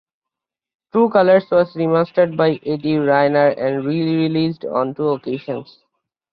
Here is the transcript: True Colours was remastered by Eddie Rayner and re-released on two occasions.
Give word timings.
True 0.91 1.11
Colours 1.11 1.43
was 1.51 1.75
remastered 1.75 2.35
by 2.35 2.59
Eddie 2.65 2.97
Rayner 2.97 3.49
and 3.49 3.85
re-released 3.85 4.65
on 4.65 4.95
two 4.95 5.09
occasions. 5.09 5.77